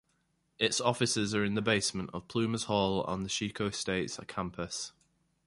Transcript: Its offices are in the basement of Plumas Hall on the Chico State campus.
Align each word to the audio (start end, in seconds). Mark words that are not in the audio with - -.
Its 0.57 0.81
offices 0.81 1.35
are 1.35 1.45
in 1.45 1.53
the 1.53 1.61
basement 1.61 2.09
of 2.11 2.27
Plumas 2.27 2.63
Hall 2.63 3.03
on 3.03 3.21
the 3.21 3.29
Chico 3.29 3.69
State 3.69 4.09
campus. 4.27 4.93